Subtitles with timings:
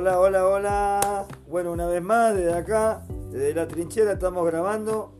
[0.00, 1.26] Hola, hola, hola.
[1.46, 5.12] Bueno, una vez más, desde acá, desde la trinchera, estamos grabando,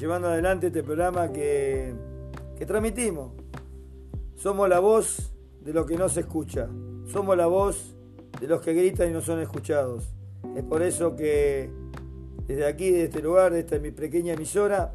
[0.00, 1.92] llevando adelante este programa que,
[2.56, 3.32] que transmitimos.
[4.36, 6.66] Somos la voz de lo que no se escucha.
[7.04, 7.94] Somos la voz
[8.40, 10.14] de los que gritan y no son escuchados.
[10.56, 11.68] Es por eso que
[12.46, 14.94] desde aquí, desde este lugar, de esta mi pequeña emisora,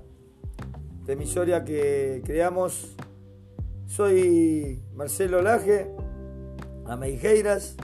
[1.02, 2.95] esta emisora que creamos,
[3.85, 5.91] soy Marcelo Laje,
[6.88, 7.77] Ameijeiras,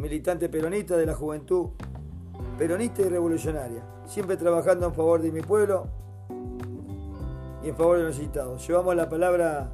[0.00, 1.68] militante peronista de la juventud,
[2.58, 5.86] peronista y revolucionaria, siempre trabajando en favor de mi pueblo
[7.62, 8.66] y en favor de los necesitados.
[8.66, 9.70] Llevamos la palabra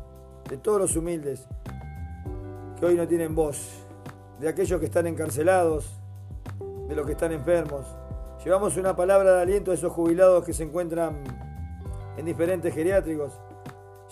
[0.48, 1.46] de todos los humildes
[2.78, 3.86] que hoy no tienen voz,
[4.40, 5.88] de aquellos que están encarcelados,
[6.88, 7.86] de los que están enfermos.
[8.44, 11.22] Llevamos una palabra de aliento a esos jubilados que se encuentran
[12.16, 13.32] en diferentes geriátricos.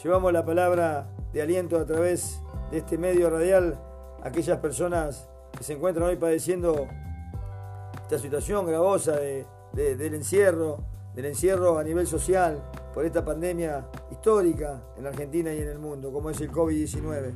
[0.03, 3.79] Llevamos la palabra de aliento a través de este medio radial
[4.23, 6.89] aquellas personas que se encuentran hoy padeciendo
[8.03, 10.79] esta situación gravosa del encierro,
[11.15, 16.13] del encierro a nivel social por esta pandemia histórica en Argentina y en el mundo,
[16.13, 17.33] como es el COVID-19.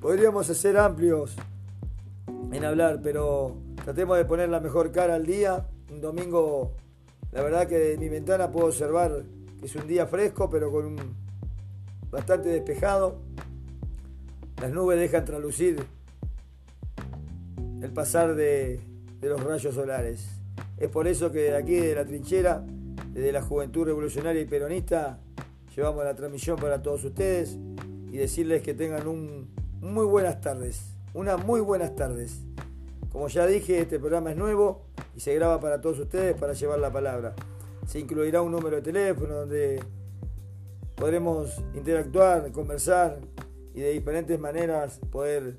[0.00, 1.34] Podríamos ser amplios
[2.52, 5.66] en hablar, pero tratemos de poner la mejor cara al día.
[5.90, 6.72] Un domingo,
[7.32, 9.24] la verdad que de mi ventana puedo observar
[9.58, 11.16] que es un día fresco, pero con un
[12.10, 13.20] bastante despejado.
[14.60, 15.84] Las nubes dejan tralucir
[17.80, 18.80] el pasar de,
[19.22, 20.26] los rayos solares.
[20.76, 22.64] Es por eso que aquí, de la trinchera,
[23.12, 25.20] desde la Juventud Revolucionaria y Peronista,
[25.74, 27.56] llevamos la transmisión para todos ustedes
[28.10, 29.48] y decirles que tengan un
[29.80, 30.82] muy buenas tardes,
[31.14, 32.40] unas muy buenas tardes.
[33.12, 34.82] Como ya dije, este programa es nuevo
[35.16, 37.34] y se graba para todos ustedes para llevar la palabra.
[37.86, 39.80] Se incluirá un número de teléfono donde
[40.94, 43.20] podremos interactuar, conversar
[43.72, 45.56] y de diferentes maneras poder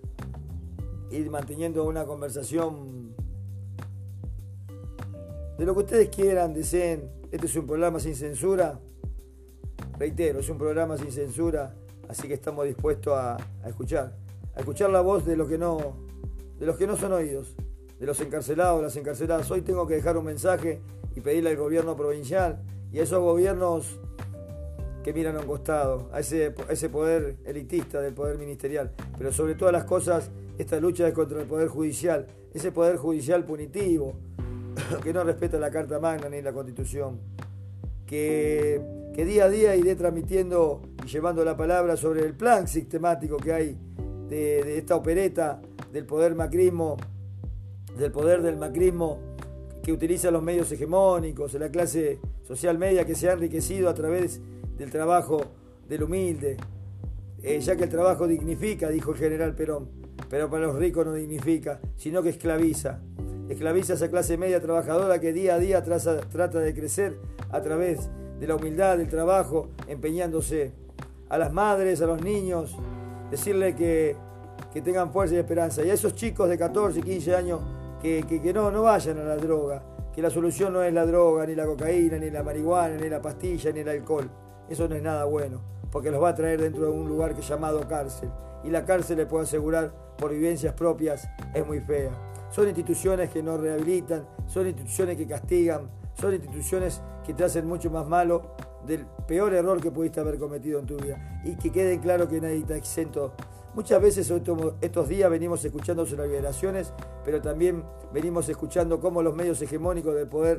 [1.12, 3.16] ir manteniendo una conversación
[5.58, 7.12] de lo que ustedes quieran, deseen.
[7.32, 8.80] Este es un programa sin censura.
[9.98, 11.76] Reitero, es un programa sin censura,
[12.08, 13.38] así que estamos dispuestos a,
[13.68, 14.16] escuchar,
[14.56, 15.98] a escuchar la voz de los que no,
[16.58, 17.56] de los que no son oídos,
[18.00, 19.52] de los encarcelados, las encarceladas.
[19.52, 20.80] Hoy tengo que dejar un mensaje
[21.16, 22.62] y pedirle al gobierno provincial
[22.94, 24.00] y a esos gobiernos
[25.04, 28.92] que miran a un costado, a ese, ese poder elitista del poder ministerial.
[29.18, 34.14] Pero sobre todas las cosas, esta lucha contra el poder judicial, ese poder judicial punitivo,
[35.04, 37.18] que no respeta la Carta Magna ni la Constitución,
[38.06, 38.82] que,
[39.16, 43.78] día a día iré transmitiendo y llevando la palabra sobre el plan sistemático que hay
[44.30, 45.62] de, de esta opereta
[45.92, 46.98] del poder macrismo,
[47.98, 49.18] del poder del macrismo
[49.84, 54.42] que utiliza los medios hegemónicos, la clase social media que se ha enriquecido a través
[54.78, 55.42] del trabajo
[55.88, 56.58] del humilde,
[57.42, 59.99] eh, ya que el trabajo dignifica, dijo el general Perón,
[60.30, 63.00] pero para los ricos no dignifica, sino que esclaviza.
[63.50, 67.18] Esclaviza a esa clase media trabajadora que día a día trata de crecer
[67.52, 68.10] a través
[68.40, 70.72] de la humildad, del trabajo, empeñándose.
[71.30, 72.76] A las madres, a los niños,
[73.30, 74.16] decirle que,
[74.84, 75.84] tengan fuerza y esperanza.
[75.84, 77.60] Y a esos chicos de 14, 15 años
[78.02, 81.46] que, que no, no vayan a la droga, que la solución no es la droga,
[81.46, 84.30] ni la cocaína, ni la marihuana, ni la pastilla, ni el alcohol.
[84.70, 85.62] Eso no es nada bueno,
[85.92, 88.30] porque los va a traer dentro de un lugar que es llamado cárcel.
[88.64, 92.12] Y la cárcel, le puedo asegurar, por vivencias propias, es muy fea.
[92.52, 97.90] Son instituciones que no rehabilitan, son instituciones que castigan, son instituciones que te hacen mucho
[97.90, 98.56] más malo
[98.86, 101.42] del peor error que pudiste haber cometido en tu vida.
[101.46, 103.34] Y que quede claro que nadie está exento.
[103.76, 104.32] Muchas veces
[104.82, 106.92] estos días venimos escuchando sobre liberaciones,
[107.24, 110.58] pero también venimos escuchando cómo los medios hegemónicos del poder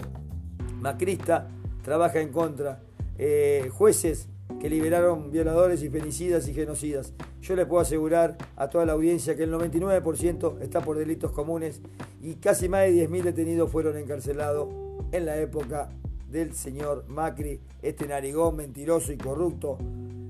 [0.81, 1.49] macrista
[1.83, 2.81] trabajan en contra
[3.19, 4.29] eh, jueces
[4.61, 7.15] que liberaron violadores y femicidas y genocidas.
[7.41, 11.81] Yo le puedo asegurar a toda la audiencia que el 99% está por delitos comunes
[12.21, 14.69] y casi más de 10.000 detenidos fueron encarcelados
[15.13, 15.89] en la época
[16.31, 19.79] del señor Macri, este narigón mentiroso y corrupto,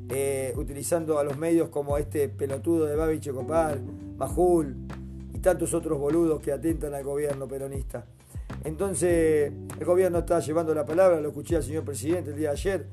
[0.08, 3.80] eh, utilizando a los medios como este pelotudo de Babi Checopar,
[4.16, 4.76] Majul
[5.34, 8.06] y tantos otros boludos que atentan al gobierno peronista.
[8.64, 12.54] Entonces, el gobierno está llevando la palabra, lo escuché al señor presidente el día de
[12.54, 12.86] ayer,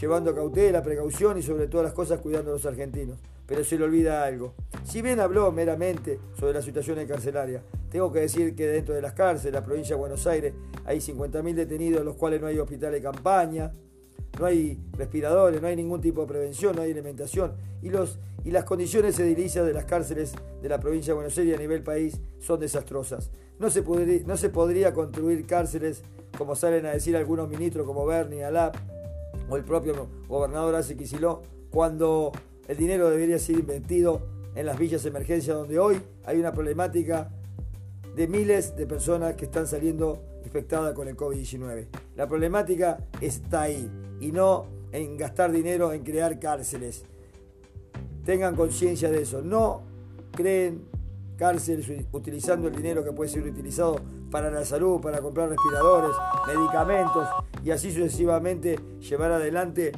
[0.00, 3.18] llevando cautela, precaución y sobre todas las cosas cuidando a los argentinos.
[3.46, 4.54] Pero se le olvida algo.
[4.84, 9.12] Si bien habló meramente sobre la situación carcelaria, tengo que decir que dentro de las
[9.12, 10.54] cárceles, la provincia de Buenos Aires,
[10.84, 13.72] hay 50.000 detenidos, los cuales no hay hospital de campaña,
[14.38, 17.52] no hay respiradores, no hay ningún tipo de prevención, no hay alimentación.
[17.82, 20.32] Y, los, y las condiciones edilicias de las cárceles
[20.62, 23.30] de la provincia de Buenos Aires a nivel país son desastrosas.
[23.58, 26.02] No se, podría, construir cárceles,
[26.36, 28.76] como salen a decir algunos ministros como Bernie, Alap
[29.48, 30.96] o el propio gobernador Ace
[31.70, 32.32] cuando
[32.68, 34.22] el dinero debería ser invertido
[34.54, 37.30] en las villas de emergencia donde hoy hay una problemática
[38.14, 41.86] de miles de personas que están saliendo infectadas con el COVID-19.
[42.16, 47.04] La problemática está ahí y no en gastar dinero en crear cárceles.
[48.24, 49.42] Tengan conciencia de eso.
[49.42, 49.82] No
[50.30, 50.84] creen
[51.36, 53.96] cárceles utilizando el dinero que puede ser utilizado
[54.30, 57.28] para la salud, para comprar respiradores, medicamentos
[57.64, 59.92] y así sucesivamente llevar adelante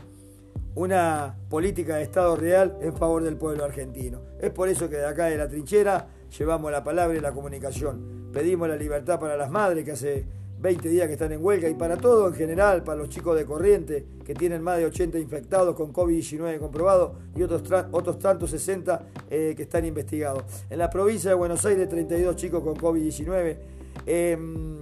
[0.76, 4.20] una política de Estado real en favor del pueblo argentino.
[4.40, 6.06] Es por eso que de acá de la trinchera
[6.38, 8.30] llevamos la palabra y la comunicación.
[8.32, 10.26] Pedimos la libertad para las madres que hace
[10.58, 13.44] 20 días que están en huelga y para todo en general, para los chicos de
[13.44, 19.06] corriente que tienen más de 80 infectados con COVID-19 comprobado y otros, otros tantos 60
[19.30, 20.44] eh, que están investigados.
[20.70, 23.56] En la provincia de Buenos Aires 32 chicos con COVID-19.
[24.04, 24.76] Em,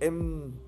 [0.00, 0.65] en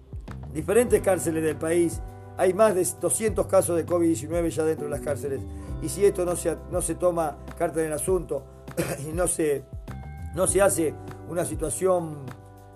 [0.53, 2.01] diferentes cárceles del país
[2.37, 5.41] hay más de 200 casos de COVID-19 ya dentro de las cárceles.
[5.83, 8.45] Y si esto no se, no se toma carta en el asunto
[9.09, 9.65] y no se,
[10.35, 10.95] no se hace
[11.29, 12.25] una situación...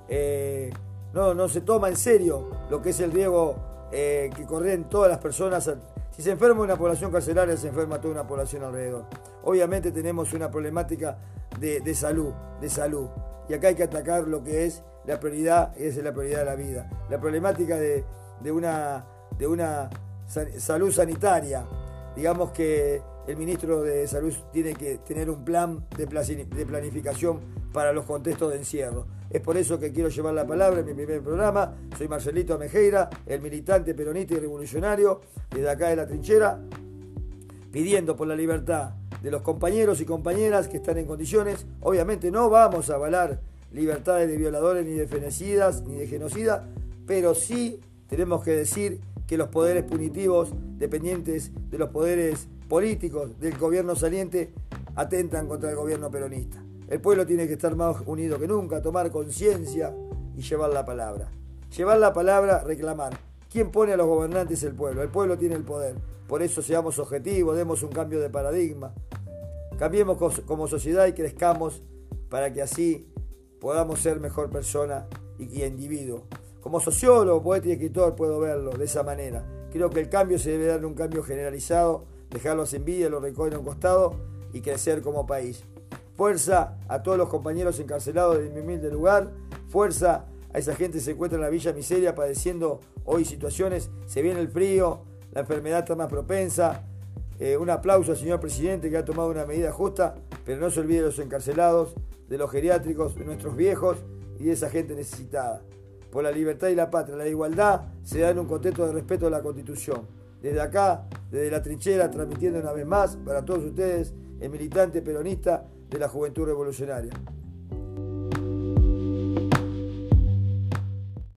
[0.08, 0.70] Eh,
[1.12, 5.10] no, no se toma en serio lo que es el riesgo eh, que corren todas
[5.10, 5.70] las personas.
[6.10, 9.04] Si se enferma una población carcelaria, se enferma toda una población alrededor.
[9.44, 11.18] Obviamente tenemos una problemática
[11.60, 13.08] de, salud, de salud.
[13.48, 16.54] Y acá hay que atacar lo que es la prioridad, es la prioridad de la
[16.54, 16.90] vida.
[17.10, 18.04] La problemática de,
[18.52, 19.04] una,
[19.38, 19.90] de una
[20.26, 21.64] salud sanitaria.
[22.14, 26.06] Digamos que el ministro de Salud tiene que tener un plan de
[26.66, 27.40] planificación
[27.72, 29.06] para los contextos de encierro.
[29.30, 31.74] Es por eso que quiero llevar la palabra en mi primer programa.
[31.96, 35.20] Soy Marcelito Amejeira, el militante peronista y revolucionario,
[35.50, 36.60] desde acá de la trinchera,
[37.70, 38.90] pidiendo por la libertad
[39.22, 41.64] de los compañeros y compañeras que están en condiciones.
[41.80, 43.40] Obviamente no vamos a avalar
[43.72, 46.62] libertades de violadores, ni de fenecidas, ni de genocidas,
[47.06, 53.56] pero sí tenemos que decir que los poderes punitivos dependientes de los poderes políticos del
[53.56, 54.52] gobierno saliente
[54.94, 56.62] atentan contra el gobierno peronista.
[56.88, 59.94] El pueblo tiene que estar más unido que nunca, tomar conciencia
[60.36, 61.30] y llevar la palabra.
[61.74, 63.18] Llevar la palabra, reclamar.
[63.50, 64.62] ¿Quién pone a los gobernantes?
[64.62, 65.02] El pueblo.
[65.02, 65.94] El pueblo tiene el poder.
[66.28, 68.92] Por eso seamos objetivos, demos un cambio de paradigma.
[69.78, 71.82] Cambiemos como sociedad y crezcamos
[72.28, 73.11] para que así
[73.62, 75.06] podamos ser mejor persona
[75.38, 76.24] y individuo.
[76.60, 79.46] Como sociólogo, poeta y escritor puedo verlo de esa manera.
[79.70, 83.54] Creo que el cambio se debe dar un cambio generalizado, dejar los envidias, los rencores
[83.54, 84.16] a un costado
[84.52, 85.62] y crecer como país.
[86.16, 89.30] Fuerza a todos los compañeros encarcelados de mi humilde lugar.
[89.68, 93.90] Fuerza a esa gente que se encuentra en la Villa Miseria padeciendo hoy situaciones.
[94.06, 96.82] Se viene el frío, la enfermedad está más propensa.
[97.38, 100.80] Eh, un aplauso al señor presidente que ha tomado una medida justa, pero no se
[100.80, 101.94] olvide de los encarcelados,
[102.32, 103.98] de los geriátricos, de nuestros viejos
[104.38, 105.60] y de esa gente necesitada.
[106.10, 109.26] Por la libertad y la patria, la igualdad se da en un contexto de respeto
[109.26, 110.06] a la Constitución.
[110.40, 115.66] Desde acá, desde la trinchera, transmitiendo una vez más para todos ustedes, el militante peronista
[115.90, 117.12] de la juventud revolucionaria.